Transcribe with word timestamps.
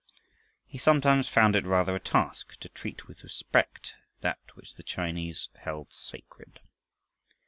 He 0.65 0.79
sometimes 0.79 1.27
found 1.29 1.55
it 1.55 1.63
rather 1.63 1.93
a 1.95 1.99
task 1.99 2.55
to 2.61 2.69
treat 2.69 3.07
with 3.07 3.21
respect 3.23 3.93
that 4.21 4.39
which 4.55 4.73
the 4.73 4.81
Chinese 4.81 5.49
held 5.59 5.93
sacred. 5.93 6.59